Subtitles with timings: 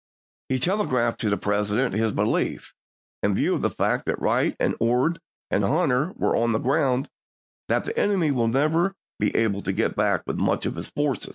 [0.49, 2.73] He telegraphed to the President his belief,
[3.21, 5.19] in view of the fact that Wright and Ord
[5.51, 7.07] and Hunter were on the ground,
[7.67, 10.65] that" the enemy will never be able to Grant.^ to Lincoln, get back with much
[10.65, 11.29] of his force."